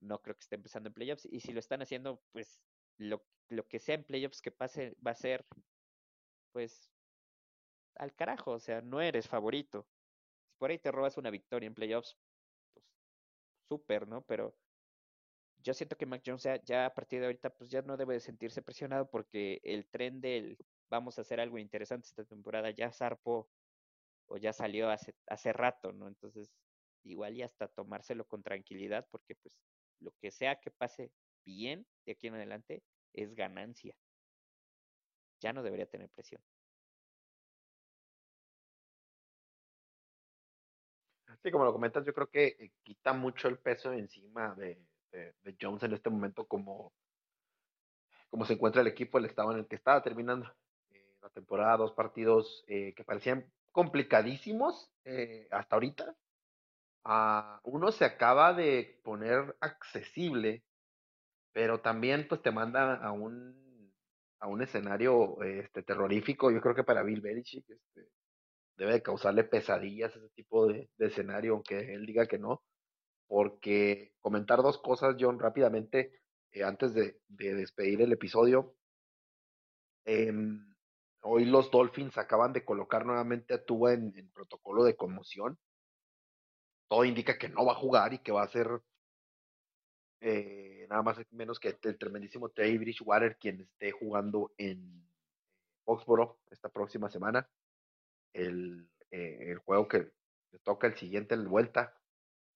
[0.00, 2.58] no creo que estén empezando en playoffs y si lo están haciendo, pues
[3.00, 5.46] lo, lo que sea en playoffs que pase va a ser
[6.52, 6.92] pues
[7.96, 9.88] al carajo, o sea, no eres favorito.
[10.46, 12.16] Si por ahí te robas una victoria en playoffs,
[12.72, 12.84] pues
[13.68, 14.22] súper, ¿no?
[14.22, 14.56] Pero
[15.58, 18.20] yo siento que Mac Jones ya, a partir de ahorita pues ya no debe de
[18.20, 20.58] sentirse presionado porque el tren del
[20.90, 23.48] vamos a hacer algo interesante esta temporada ya zarpó
[24.26, 26.08] o ya salió hace, hace rato, ¿no?
[26.08, 26.52] Entonces,
[27.04, 29.54] igual y hasta tomárselo con tranquilidad, porque pues
[30.00, 31.12] lo que sea que pase
[31.44, 32.82] bien de aquí en adelante
[33.12, 33.94] es ganancia.
[35.40, 36.42] Ya no debería tener presión.
[41.42, 44.78] Sí, como lo comentas, yo creo que eh, quita mucho el peso encima de,
[45.10, 46.92] de, Jones en este momento, como,
[48.28, 50.52] como se encuentra el equipo, el estado en el que estaba terminando
[50.90, 54.90] eh, la temporada, dos partidos eh, que parecían complicadísimos
[55.50, 56.14] hasta ahorita.
[57.02, 60.62] Uh, uno se acaba de poner accesible,
[61.52, 63.92] pero también pues te manda a un,
[64.40, 66.50] a un escenario este, terrorífico.
[66.50, 68.08] Yo creo que para Bill Belichick este,
[68.76, 72.62] debe de causarle pesadillas ese tipo de, de, escenario, aunque él diga que no.
[73.26, 76.20] Porque comentar dos cosas, John, rápidamente,
[76.52, 78.74] eh, antes de, de, despedir el episodio.
[80.04, 80.32] Eh,
[81.22, 85.58] hoy los Dolphins acaban de colocar nuevamente a Tua en, en protocolo de conmoción.
[86.88, 88.82] Todo indica que no va a jugar y que va a ser
[90.20, 95.08] eh, nada más menos que el tremendísimo Trey Bridgewater quien esté jugando en
[95.84, 97.48] Foxboro esta próxima semana.
[98.32, 100.10] El, eh, el juego que
[100.50, 101.96] le toca el siguiente en vuelta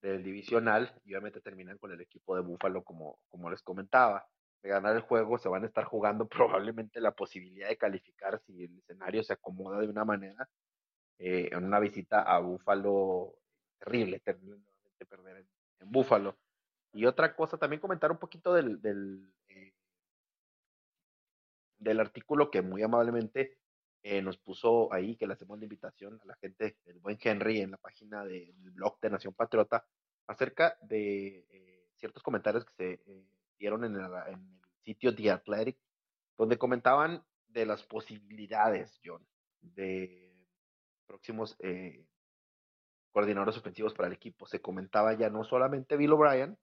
[0.02, 4.28] del divisional y obviamente terminan con el equipo de Búfalo como, como les comentaba.
[4.62, 8.64] De ganar el juego se van a estar jugando probablemente la posibilidad de calificar si
[8.64, 10.48] el escenario se acomoda de una manera
[11.18, 13.36] eh, en una visita a Búfalo
[13.78, 14.60] terrible, terrible
[15.08, 15.48] perder en,
[15.80, 16.36] en Búfalo.
[16.94, 19.74] Y otra cosa, también comentar un poquito del, del, eh,
[21.98, 23.58] artículo que muy amablemente
[24.04, 27.60] eh, nos puso ahí, que le hacemos la invitación a la gente, el buen Henry,
[27.60, 29.84] en la página del blog de Nación Patriota,
[30.28, 33.00] acerca de eh, ciertos comentarios que se
[33.58, 35.76] dieron en, en, el sitio The Athletic,
[36.38, 39.26] donde comentaban de las posibilidades, John,
[39.60, 40.32] de
[41.06, 41.56] próximos
[43.10, 44.46] coordinadores ofensivos para el equipo.
[44.46, 46.56] Se comentaba ya no solamente Bill O'Brien,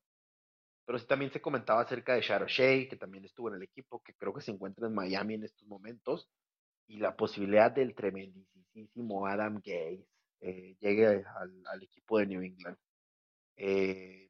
[0.86, 4.02] pero sí también se comentaba acerca de Shadow Shea, que también estuvo en el equipo,
[4.04, 6.30] que creo que se encuentra en Miami en estos momentos,
[6.88, 10.06] y la posibilidad del tremendísimo Adam Gates
[10.42, 12.78] eh, llegue al, equipo de New England.
[13.56, 14.30] Eh,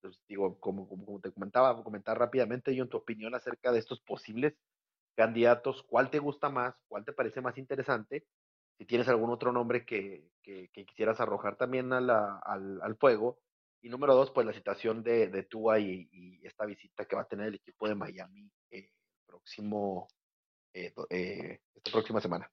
[0.00, 4.00] pues, digo, como, como, te comentaba, comentar rápidamente, yo en tu opinión acerca de estos
[4.00, 4.54] posibles
[5.16, 6.74] candidatos, ¿cuál te gusta más?
[6.88, 8.24] ¿Cuál te parece más interesante?
[8.78, 13.38] Si tienes algún otro nombre que, que, quisieras arrojar también a al, al fuego,
[13.82, 17.28] y número dos, pues la situación de, de Tua y, esta visita que va a
[17.28, 18.90] tener el equipo de Miami eh,
[19.26, 20.08] próximo,
[20.74, 22.50] eh, eh, esta próxima semana.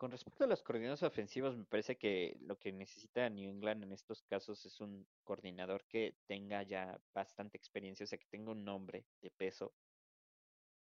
[0.00, 3.92] Con respecto a los coordinadores ofensivos, me parece que lo que necesita New England en
[3.92, 8.64] estos casos es un coordinador que tenga ya bastante experiencia, o sea, que tenga un
[8.64, 9.74] nombre de peso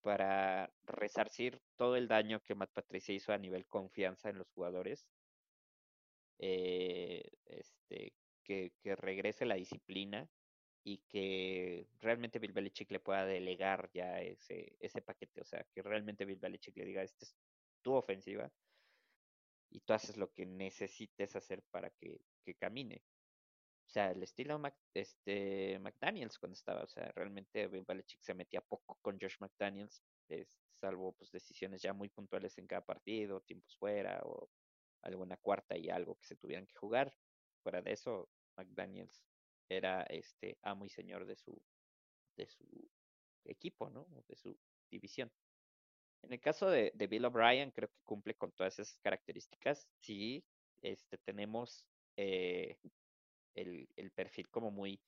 [0.05, 5.09] para resarcir todo el daño que Matt Patricia hizo a nivel confianza en los jugadores.
[6.38, 8.12] Eh, este,
[8.45, 10.29] que, regrese la disciplina
[10.85, 15.40] y que realmente Bill Belichick le pueda delegar ya ese, ese paquete.
[15.40, 17.35] O sea, que realmente Bill Belichick le diga, esta es
[17.81, 18.53] tu ofensiva
[19.71, 22.21] y tú haces lo que necesites hacer para que
[22.59, 23.03] camine.
[23.94, 28.35] O sea, el estilo Mac, este, McDaniels cuando estaba, o sea, realmente Bill Belichick se
[28.35, 30.02] metía poco con Josh McDaniels,
[30.80, 34.50] salvo pues decisiones ya muy puntuales en cada partido, tiempos fuera o
[35.02, 37.16] alguna cuarta y algo que se tuvieran que jugar.
[37.62, 39.22] Fuera de eso, McDaniels
[39.68, 41.62] era este amo y señor de su
[42.37, 42.66] de su
[43.44, 44.09] equipo, ¿no?
[44.26, 44.59] De su
[44.90, 45.30] división.
[46.22, 49.87] En el caso de, de Bill O'Brien, creo que cumple con todas esas características.
[50.00, 50.44] Sí,
[50.83, 52.76] este tenemos eh,
[53.55, 55.01] el, el perfil como muy,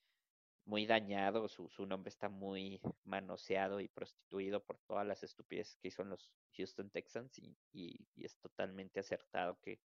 [0.67, 5.89] muy dañado, su, su nombre está muy manoseado y prostituido por todas las estupideces que
[5.89, 9.81] hizo en los Houston Texans y, y, es totalmente acertado que,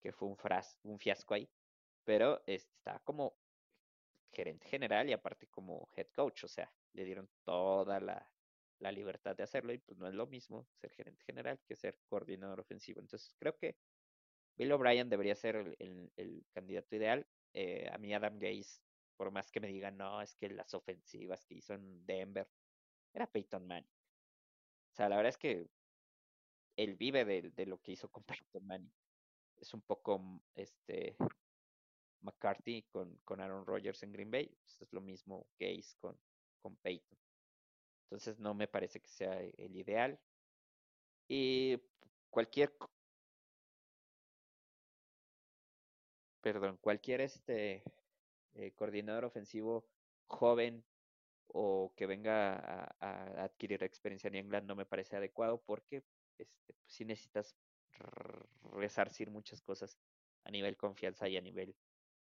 [0.00, 1.48] que fue un, fras, un fiasco ahí.
[2.04, 3.36] Pero está como
[4.30, 8.30] gerente general y aparte como head coach, o sea, le dieron toda la,
[8.78, 11.98] la libertad de hacerlo y pues no es lo mismo ser gerente general que ser
[12.06, 13.00] coordinador ofensivo.
[13.00, 13.76] Entonces creo que
[14.56, 18.82] Bill O'Brien debería ser el, el, el candidato ideal eh, a mí Adam Gaze,
[19.16, 22.46] por más que me digan, no, es que las ofensivas que hizo en Denver,
[23.14, 23.90] era Peyton Manning.
[24.92, 25.70] O sea, la verdad es que
[26.76, 28.92] él vive de, de lo que hizo con Peyton Manning.
[29.56, 31.16] Es un poco mm, este
[32.20, 34.48] McCarthy con, con Aaron Rodgers en Green Bay.
[34.48, 36.20] Pues, es lo mismo Gaze con,
[36.60, 37.18] con Peyton.
[38.04, 40.20] Entonces no me parece que sea el ideal.
[41.26, 41.80] Y
[42.28, 42.76] cualquier
[46.52, 47.82] perdón, cualquier este
[48.54, 49.84] eh, coordinador ofensivo
[50.28, 50.84] joven
[51.48, 56.04] o que venga a, adquirir experiencia en England no me parece adecuado porque
[56.38, 57.56] este, pues necesitas
[58.74, 59.98] resarcir muchas cosas
[60.44, 61.74] a nivel confianza y a nivel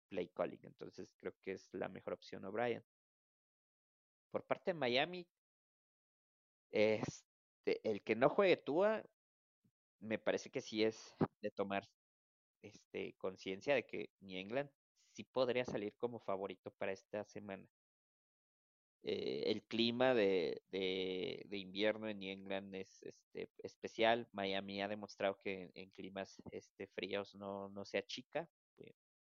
[0.10, 0.60] play calling.
[0.64, 2.84] Entonces creo que es la mejor opción O'Brien.
[4.30, 5.26] Por parte de Miami,
[6.70, 9.06] este, el que no juegue Tua,
[10.02, 11.88] me parece que sí es de tomar
[12.62, 14.70] este, conciencia de que New England
[15.12, 17.68] sí podría salir como favorito para esta semana.
[19.04, 20.62] Eh, el clima de,
[21.52, 24.28] invierno en New England es este, especial.
[24.32, 28.48] Miami ha demostrado que en, climas este, fríos no, no se achica,
[28.78, 28.94] eh,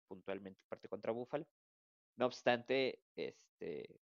[0.07, 1.47] puntualmente parte contra Buffalo.
[2.17, 4.01] No obstante, este,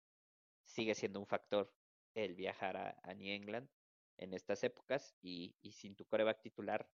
[0.64, 1.72] sigue siendo un factor
[2.14, 3.68] el viajar a, a New England
[4.18, 6.88] en estas épocas y, y sin tu coreback titular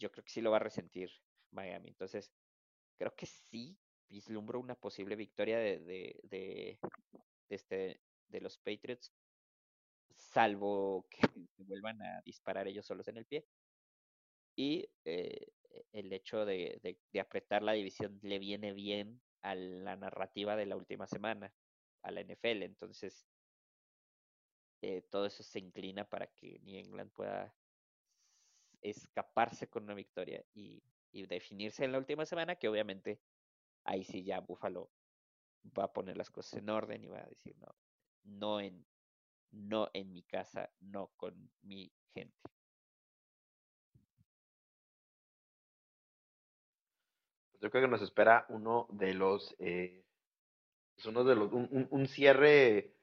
[0.00, 1.10] yo creo que sí lo va a resentir
[1.52, 1.90] Miami.
[1.90, 2.32] Entonces,
[2.98, 3.78] creo que sí
[4.08, 6.78] vislumbro una posible victoria de, de, de,
[7.48, 9.12] este, de los Patriots,
[10.16, 11.20] salvo que
[11.58, 13.46] vuelvan a disparar ellos solos en el pie.
[14.56, 15.52] Y eh,
[15.92, 16.80] el hecho de,
[17.12, 21.54] de, apretar la división le viene bien a la narrativa de la última semana,
[22.02, 22.64] a la NFL.
[22.64, 23.26] Entonces,
[24.82, 27.54] eh, todo eso se inclina para que New England pueda
[28.82, 33.20] escaparse con una victoria y, definirse en la última semana, que obviamente
[33.84, 34.90] ahí sí ya Buffalo
[35.78, 37.74] va a poner las cosas en orden y va a decir no,
[38.24, 38.86] no en,
[39.50, 42.38] no en mi casa, no con mi gente.
[47.60, 50.04] Yo creo que nos espera uno de los, eh,
[50.94, 52.96] pues uno de los, un, un, cierre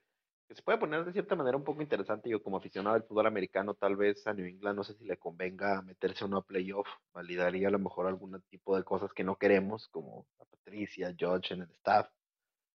[0.48, 2.30] que se puede poner de cierta manera un poco interesante.
[2.30, 5.18] Yo como aficionado al fútbol americano, tal vez a New England no sé si le
[5.18, 9.36] convenga meterse a una playoff, validaría a lo mejor algún tipo de cosas que no
[9.36, 12.10] queremos, como a Patricia, George en el staff.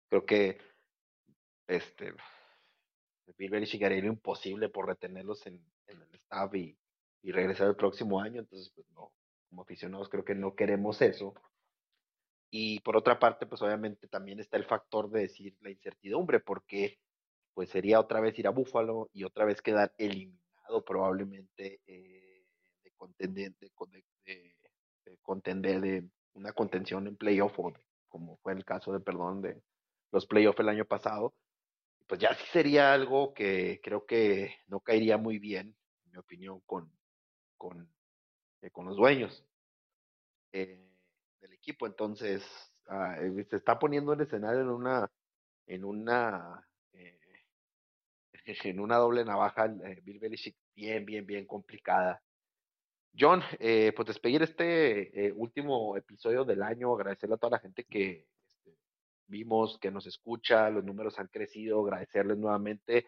[0.09, 0.57] Creo que
[1.67, 2.13] este
[3.37, 6.77] Bill Belichick haría imposible por retenerlos en, en el staff y,
[7.21, 8.41] y, regresar el próximo año.
[8.41, 9.13] Entonces, pues no,
[9.49, 11.33] como aficionados creo que no queremos eso.
[12.51, 16.99] Y por otra parte, pues obviamente también está el factor de decir la incertidumbre, porque
[17.53, 22.45] pues sería otra vez ir a Búfalo y otra vez quedar eliminado probablemente eh,
[22.83, 23.71] de, contender, de,
[25.21, 27.73] contender de una contención en playoff, o
[28.07, 29.61] como fue el caso de, perdón, de
[30.11, 31.33] los playoffs el año pasado,
[32.07, 35.75] pues ya sí sería algo que creo que no caería muy bien,
[36.05, 36.91] en mi opinión, con,
[37.57, 37.89] con,
[38.61, 39.45] eh, con los dueños
[40.51, 40.89] eh,
[41.39, 41.85] del equipo.
[41.87, 42.43] Entonces,
[42.87, 43.17] ah,
[43.49, 45.11] se está poniendo el escenario en una,
[45.67, 46.67] en una
[48.45, 52.21] en una doble navaja, eh, Bill Belichick, bien, bien, bien complicada.
[53.17, 57.83] John, eh, pues despedir este eh, último episodio del año, agradecerle a toda la gente
[57.83, 58.77] que este,
[59.27, 63.07] vimos, que nos escucha, los números han crecido, agradecerles nuevamente,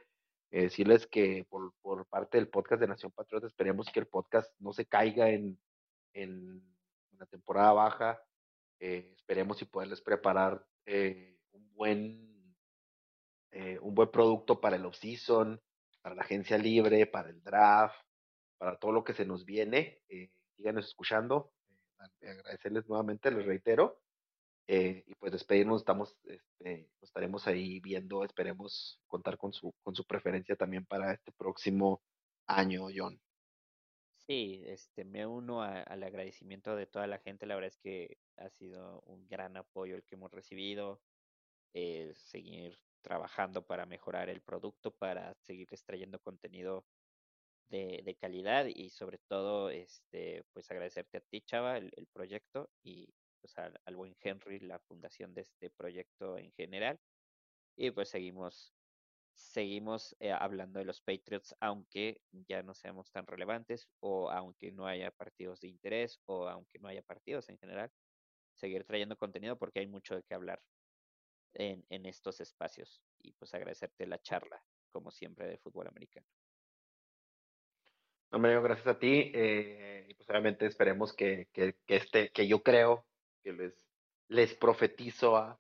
[0.52, 4.72] decirles que por, por, parte del podcast de Nación Patriota esperemos que el podcast no
[4.72, 5.58] se caiga en,
[6.14, 6.62] en
[7.18, 8.22] la temporada baja,
[8.78, 12.33] esperemos y poderles preparar un buen
[13.54, 15.62] eh, un buen producto para el off-season,
[16.02, 17.96] para la agencia libre, para el draft,
[18.58, 20.02] para todo lo que se nos viene.
[20.10, 21.52] Eh, síganos escuchando.
[22.22, 24.00] Eh, agradecerles nuevamente, les reitero.
[24.68, 30.06] Eh, y pues despedirnos, estamos, este, estaremos ahí viendo, esperemos contar con su, con su
[30.06, 32.02] preferencia también para este próximo
[32.48, 33.20] año, John.
[34.26, 37.46] Sí, este, me uno al agradecimiento de toda la gente.
[37.46, 41.02] La verdad es que ha sido un gran apoyo el que hemos recibido.
[41.74, 46.86] seguir trabajando para mejorar el producto, para seguir extrayendo contenido
[47.70, 53.58] de, calidad y sobre todo, este, pues agradecerte a ti, Chava, el, proyecto y pues
[53.58, 57.00] al, buen Henry, la fundación de este proyecto en general.
[57.76, 58.74] Y pues seguimos,
[59.34, 64.86] seguimos eh, hablando de los Patriots, aunque ya no seamos tan relevantes o aunque no
[64.86, 67.92] haya partidos de interés o aunque no haya partidos en general,
[68.54, 70.62] seguir trayendo contenido porque hay mucho de qué hablar
[71.54, 73.02] en, en estos espacios.
[73.20, 76.28] Y pues agradecerte la charla, como siempre, de fútbol americano.
[78.34, 79.32] Hombre, gracias a ti.
[79.34, 83.06] Eh, y pues obviamente esperemos que, que, este, que yo creo
[83.44, 83.74] que
[84.28, 85.60] les, profetizo a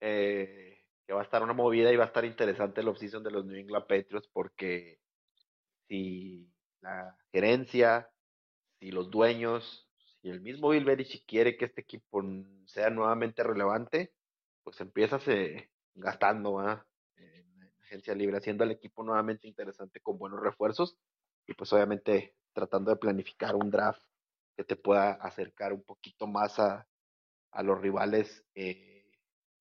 [0.00, 3.30] eh, que va a estar una movida y va a estar interesante el offseason de
[3.30, 4.98] los New England Patriots porque
[5.88, 8.10] si la gerencia,
[8.80, 9.86] si los dueños,
[10.22, 12.22] si el mismo Bill Belichick quiere que este equipo
[12.64, 14.14] sea nuevamente relevante,
[14.66, 15.22] pues empiezas
[15.94, 20.98] gastando en agencia libre, haciendo el equipo nuevamente interesante con buenos refuerzos
[21.46, 24.02] y pues obviamente tratando de planificar un draft
[24.56, 26.84] que te pueda acercar un poquito más a,
[27.52, 29.08] a los rivales, eh,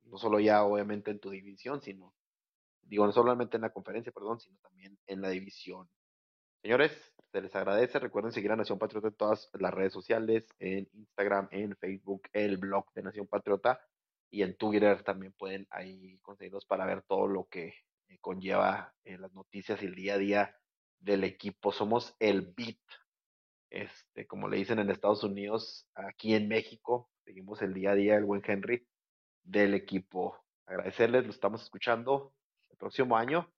[0.06, 2.16] no solo ya obviamente en tu división, sino,
[2.82, 5.88] digo, no solamente en la conferencia, perdón, sino también en la división.
[6.64, 6.92] Señores,
[7.32, 8.00] se les agradece.
[8.00, 12.58] Recuerden seguir a Nación Patriota en todas las redes sociales, en Instagram, en Facebook, el
[12.58, 13.80] blog de Nación Patriota
[14.30, 17.74] y en Twitter también pueden ahí conseguirlos para ver todo lo que
[18.08, 20.56] eh, conlleva eh, las noticias y el día a día
[21.00, 21.72] del equipo.
[21.72, 22.80] Somos el beat,
[23.70, 28.16] este, como le dicen en Estados Unidos, aquí en México, seguimos el día a día
[28.16, 28.88] el buen Henry
[29.44, 30.44] del equipo.
[30.66, 32.34] Agradecerles, lo estamos escuchando
[32.70, 33.52] el próximo año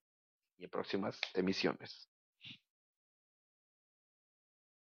[0.57, 2.09] y en próximas emisiones.